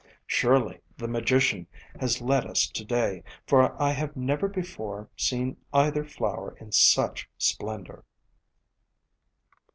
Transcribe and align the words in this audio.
Surely 0.25 0.81
the 0.97 1.07
Magician 1.07 1.67
has 1.99 2.21
led 2.23 2.43
us 2.43 2.65
to 2.67 2.83
day, 2.83 3.21
for 3.45 3.79
I 3.79 3.91
have 3.91 4.17
never 4.17 4.47
before 4.47 5.07
seen 5.15 5.57
either 5.73 6.03
flower 6.03 6.57
in 6.59 6.71
such 6.71 7.29
splendor." 7.37 8.03